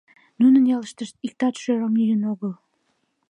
Нунын 0.39 0.63
ялыштышт 0.75 1.15
иктат 1.25 1.55
шӧрым 1.61 1.93
йӱын 1.99 2.21
огыл. 2.31 2.53